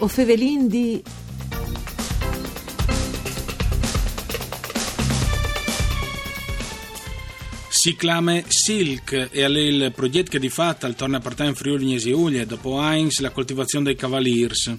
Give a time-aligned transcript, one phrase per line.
[0.00, 1.02] O fevelin di...
[7.80, 11.84] Si chiama Silk e è il progetto che di fatto torna a partire in Friuli
[11.86, 14.74] Gnesi Ulie dopo Heinz la coltivazione dei Cavaliers.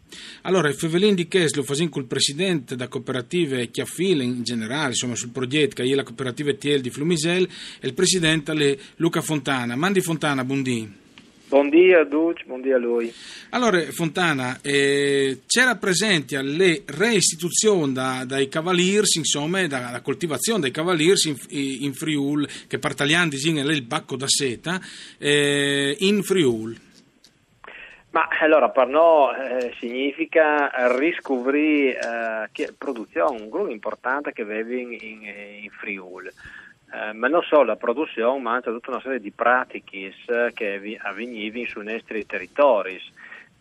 [0.43, 5.31] Allora, Fevelin di Ches lo fasin col presidente da cooperative Chiaffile in generale, insomma sul
[5.31, 9.75] progetto che è la cooperativa TL di Flumisel e il presidente Luca Fontana.
[9.75, 11.07] Mandi Fontana, buondì.
[11.49, 13.11] Buondì a Duc, buondì a lui.
[13.49, 21.25] Allora, Fontana, eh, c'era presente alle reistituzioni da, dai Cavaliers, insomma, dalla coltivazione dei Cavaliers
[21.25, 24.79] in, in Friul, che per italiani dicono il bacco da seta,
[25.17, 26.77] eh, in Friul.
[28.11, 34.91] Ma allora per noi eh, significa riscoprire eh, produzione, un gruppo importante che avevi in,
[34.93, 35.23] in,
[35.63, 36.31] in Friul.
[36.91, 40.13] Eh, ma non solo la produzione, ma anche tutta una serie di pratiche
[40.53, 42.99] che avvenivano sui nostri territori.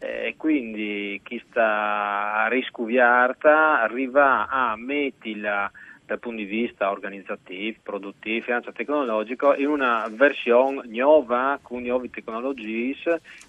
[0.00, 5.70] E eh, quindi chi sta riscuviata arriva a metterla
[6.08, 12.08] dal punto di vista organizzativo, produttivo e anche tecnologico in una versione nuova con nuove
[12.08, 12.96] tecnologie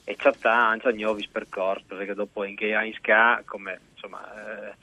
[0.03, 4.73] e c'è anche nuovi percorsi perché dopo in che SCA come insomma eh,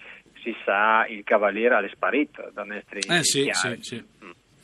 [0.40, 4.04] si sa il cavaliere è sparito da nostri eh, sì, sì, sì.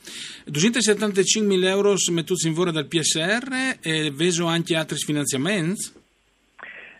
[0.03, 0.53] Mm.
[0.53, 6.01] 275.000 euro mettuti in vore dal PSR e veso anche altri finanziamenti?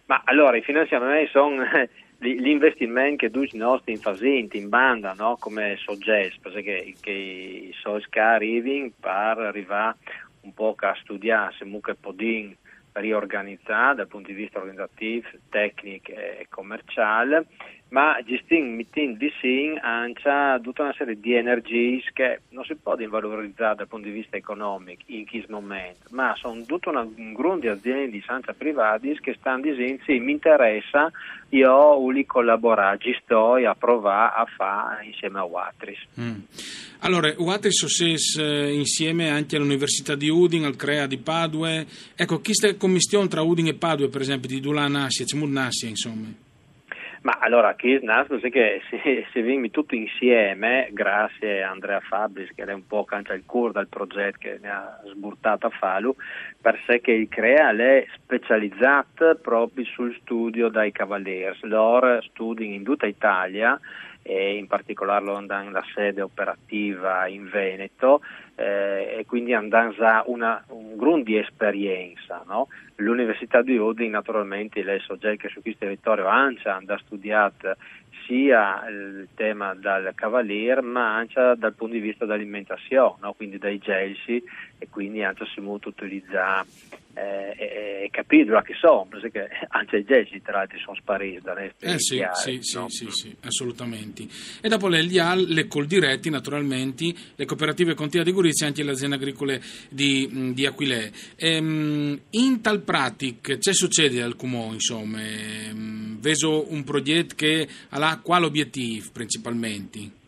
[0.05, 1.63] Ma allora i finanziamenti sono
[2.17, 5.35] gli investimenti che tutti i nostri infasenti in banda, no?
[5.39, 9.97] come soggetti, perché che i soldi che arrivano per arrivare
[10.41, 12.55] un po' a studiare se mucche podin
[12.93, 17.45] riorganizzare dal punto di vista organizzativo, tecnico e commerciale
[17.93, 22.95] ma gestin mitin di sin ancia tutta una serie di energie che non si può
[22.95, 27.59] valorizzare dal punto di vista economico in questo momento, ma sono tutta una un gruppo
[27.59, 31.11] di aziende di sanza privati che stanno dicendo sì, mi interessa,
[31.49, 35.99] io voglio collaborare, sto a provare a fare insieme a Watris.
[36.19, 36.39] Mm.
[37.01, 42.73] Allora, Watris SOSES eh, insieme anche all'Università di Udin, al CREA di Padue, ecco, questa
[42.75, 46.51] commissione tra Udin e Padue, per esempio, di Dulan Assia, Cemur Nassia, insomma.
[47.23, 52.63] Ma allora, qui nasce che se, se vimmi tutto insieme, grazie a Andrea Fabris, che
[52.63, 56.13] è un po' cancia il cuore del progetto che ne ha sburtato a Falu,
[56.59, 61.63] per sé che il CREA è specializzato proprio sul studio dai Cavaliers.
[61.63, 63.79] Loro studiano in tutta Italia
[64.23, 68.21] e in particolare andano la sede operativa in Veneto
[68.55, 72.43] eh, e quindi andano a una, un grun di esperienza.
[72.47, 72.69] No?
[72.95, 77.75] L'Università di Udine naturalmente lei soggetto che su questo territorio ANCIA ha studiato
[78.25, 83.33] sia il tema del cavalier ma anche dal punto di vista dell'alimentazione, no?
[83.33, 84.41] quindi dai gelsi
[84.83, 86.67] e quindi anche si può utilizzare
[87.13, 92.15] eh, capire che sono, perché anche i gessi tra l'altro sono spariti da eh sì,
[92.15, 92.89] chiari, sì, no?
[92.89, 94.27] sì, sì, assolutamente.
[94.61, 98.91] E dopo le LIAL, le Coldiretti naturalmente, le cooperative Contea di Gurizia e anche le
[98.91, 101.09] aziende agricole di, di Aquilè.
[101.37, 105.21] Ehm, in tal pratic, che succede al Cumò, insomma?
[105.21, 110.21] Ehm, veso un progetto che ha quale obiettivo principalmente?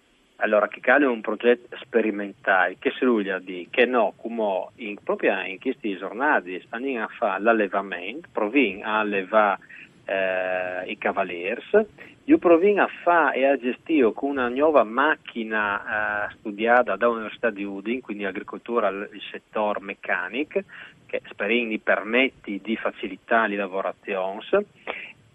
[0.46, 5.42] Allora, che cade un progetto sperimentale, che si voglia dire che no, come in, proprio
[5.42, 9.60] in questi giornali stanno a fare l'allevamento, provino a allevare
[10.06, 11.88] eh, i cavaliers,
[12.26, 17.64] io provino a fare e a gestire con una nuova macchina eh, studiata dall'Università di
[17.64, 20.62] Udin, quindi agricoltura, il settore meccanico,
[21.08, 24.44] che sperini permette di facilitare le lavorazioni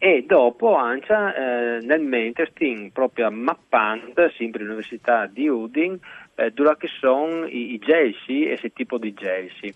[0.02, 5.98] e dopo Ancia eh, nel mentre stiamo proprio mappando sempre l'Università di Udin
[6.36, 9.70] eh, dove sono i, i gelsi e che tipo di gelsi.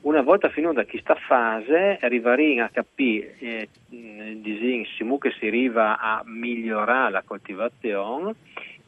[0.00, 3.68] Una volta finita questa fase arriveremo a capire eh,
[4.40, 8.34] diciamo, che si arriva a migliorare la coltivazione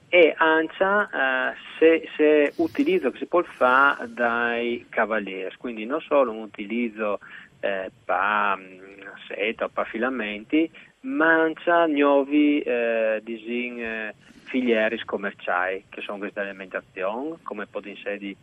[0.08, 1.08] e ancia
[1.52, 7.20] eh, se, se utilizzo che si può fare dai cavalieri, quindi non solo un utilizzo
[7.60, 8.85] eh, per
[9.26, 10.70] seta o per filamenti,
[11.00, 14.14] mangia nuovi eh, disin, eh,
[14.44, 18.36] filiere commerciali, che sono queste alimentazione, come può essere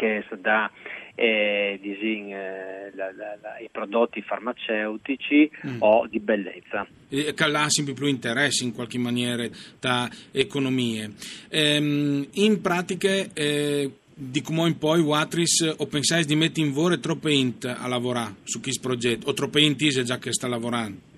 [0.00, 0.70] che da
[1.14, 5.76] eh, disin, eh, la, la, la, i prodotti farmaceutici mm.
[5.80, 6.86] o di bellezza.
[7.10, 7.34] E
[7.68, 9.46] sempre più interesse in qualche maniera
[9.78, 11.10] da economie.
[11.50, 13.90] Ehm, in pratica, eh,
[14.20, 18.34] di come in poi Watris o pensate di mettere in vore troppe int a lavorare
[18.44, 21.08] su questo progetto o troppe int già che sta lavorando?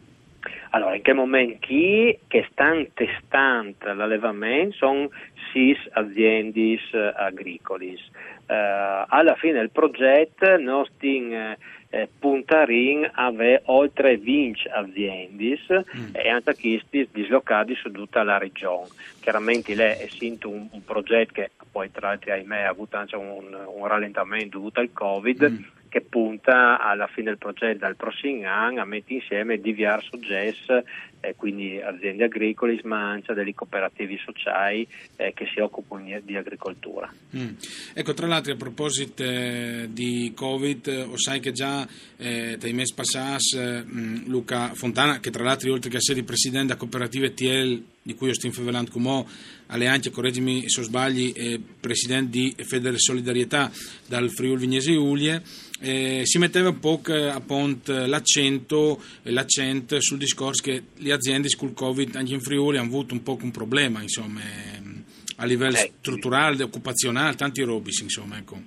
[0.71, 5.11] Allora, in che momento chi che stanno testando l'allevamento sono
[5.53, 6.79] sei aziende
[7.17, 7.97] agricole.
[8.47, 11.57] Uh, alla fine del progetto noi stiamo
[11.93, 16.15] eh, puntarin avere oltre 20 aziende mm.
[16.15, 18.89] e anche questi dislocati su tutta la regione.
[19.21, 20.09] Chiaramente lei è
[20.45, 24.81] un, un, progetto che poi tra l'altro ahimè ha avuto anche un, un rallentamento dovuto
[24.81, 25.51] al Covid.
[25.51, 30.83] Mm che punta alla fine del progetto dal prossimo anno a mettere insieme diversi soggetti,
[31.23, 34.87] eh, quindi aziende agricole, ma anche delle cooperative sociali
[35.17, 37.13] eh, che si occupano di agricoltura.
[37.37, 37.55] Mm.
[37.95, 41.87] Ecco, tra l'altro a proposito eh, di Covid, o sai che già
[42.17, 46.79] eh, dai mesi passati mm, Luca Fontana, che tra l'altro oltre che essere presidente della
[46.79, 49.25] cooperativa TL di cui io sto infavelando come
[49.67, 53.71] alle anche, correggimi se sbagli, eh, presidente di Federe Solidarietà
[54.07, 55.43] dal Friuli Vignese Ulie,
[55.81, 62.17] eh, si metteva un po' appunto, l'accento, l'accento sul discorso che le aziende sul Covid
[62.17, 64.41] anche in Friuli hanno avuto un po' un problema, insomma,
[65.37, 65.93] a livello eh.
[65.99, 68.61] strutturale, occupazionale, tanti robis, insomma, ecco.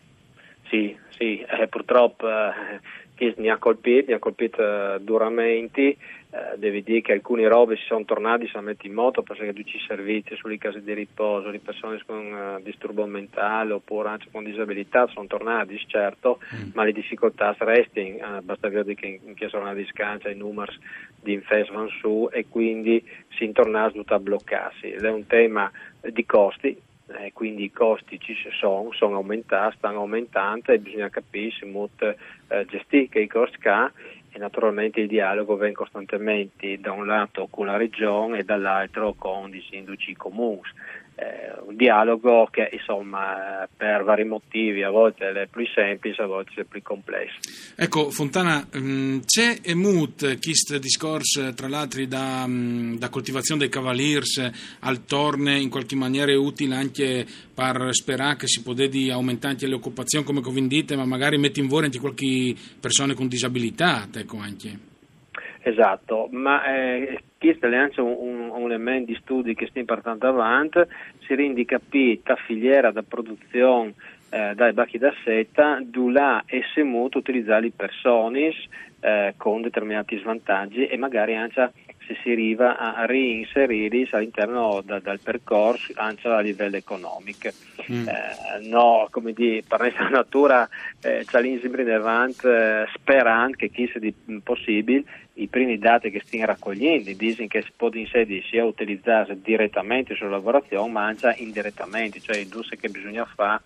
[0.70, 5.98] Sì, sì, eh, purtroppo eh, mi ha colpito, mi ha colpito uh, duramente.
[6.36, 9.78] Uh, devi dire che alcuni robe si sono tornati, si mettere in moto perché tutti
[9.78, 14.44] i servizi sulle case di riposo, le persone con uh, disturbo mentale oppure anche con
[14.44, 16.72] disabilità sono tornati, certo, mm.
[16.74, 18.42] ma le difficoltà restano.
[18.42, 20.78] basta vedere che in, in che sono di scancia i numeri
[21.22, 23.02] di infest vanno su e quindi
[23.38, 24.92] si intorna a bloccarsi.
[24.92, 25.72] Ed è un tema
[26.02, 26.78] di costi
[27.08, 32.16] eh, quindi i costi ci sono, sono aumentati, stanno aumentando e bisogna capire se molto
[32.48, 33.92] eh, gestire i costi che ha
[34.36, 39.56] e naturalmente il dialogo viene costantemente da un lato con la regione e dall'altro con
[39.56, 40.60] i sindaci comuni
[41.16, 46.62] eh, un dialogo che insomma per vari motivi a volte è più semplice, a volte
[46.62, 47.38] è più complesso.
[47.76, 53.70] Ecco Fontana, mm, c'è e mut questo discorso tra l'altro da, mm, da, coltivazione dei
[53.70, 59.68] cavaliers al torne in qualche maniera utile anche per sperare che si potesse aumentare anche
[59.68, 64.38] le occupazioni come convindite ma magari metti in vore anche qualche persona con disabilità ecco
[64.38, 64.94] anche.
[65.68, 70.82] Esatto, ma eh, questo è anche un, un, elemento di studi che stiamo portando avanti,
[71.26, 73.94] si rende capita filiera da produzione
[74.30, 75.82] eh, dai bacchi da seta,
[76.12, 78.54] là e se molto utilizzare persone
[79.00, 81.72] eh, con determinati svantaggi e magari anche
[82.08, 87.50] se si arriva a reinserirli all'interno da, del percorso anche a livello economico.
[87.92, 88.08] Mm.
[88.08, 90.68] Eh, no, come dire, per questa natura
[91.02, 94.02] eh, c'è l'insieme davanti eh, sperando che chi sia
[94.44, 95.04] possibile
[95.36, 100.92] i primi dati che stiamo raccogliendo dicono che in sedi sia utilizzare direttamente sulla lavorazione
[100.92, 103.62] ma anche indirettamente, cioè industrie che bisogna fare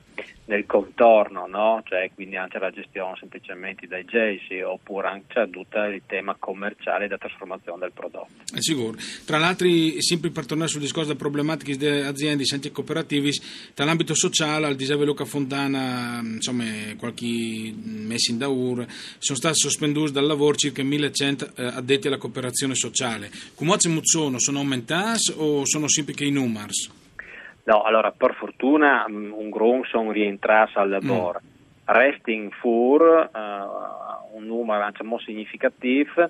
[0.45, 1.83] nel contorno, no?
[1.85, 7.17] cioè, quindi anche la gestione semplicemente dai GESI oppure anche tutto il tema commerciale da
[7.17, 8.29] trasformazione del prodotto.
[8.51, 8.97] È sicuro.
[9.25, 9.67] Tra l'altro,
[9.99, 13.31] sempre per tornare sul discorso delle problematiche delle aziende sempre cooperativi,
[13.75, 16.65] dall'ambito sociale al disave Luca Fontana, insomma,
[16.97, 18.85] qualche mese in daur,
[19.19, 23.29] sono stati sospenduti dal lavoro circa 1100 eh, addetti alla cooperazione sociale.
[23.55, 23.71] Come
[24.03, 24.39] sono?
[24.39, 26.73] Sono aumentati o sono sempre che i numeri?
[27.63, 31.39] No, allora per fortuna mm, un gron sono rientrati al lavoro.
[31.43, 31.47] Mm.
[31.85, 36.29] Resting for uh, un numero molto significativo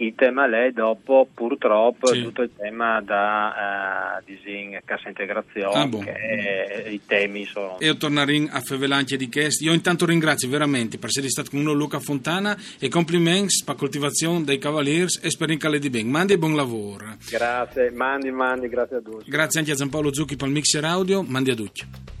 [0.00, 2.22] il tema lei dopo purtroppo sì.
[2.22, 6.02] tutto il tema da uh, disin, cassa integrazione ah, bon.
[6.02, 8.18] che è, i temi sono e io tornerò
[8.50, 9.62] a Fevelanche di Chest.
[9.62, 13.80] Io intanto ringrazio veramente per essere stato con uno Luca Fontana e complimenti per la
[13.80, 16.08] coltivazione dei Cavaliers e spero che di bene.
[16.08, 17.16] Mandi e buon lavoro.
[17.28, 19.30] Grazie mandi mandi grazie a tutti.
[19.30, 21.22] Grazie anche a Giampaolo Zucchi per il mixer audio.
[21.22, 22.18] Mandi a tutti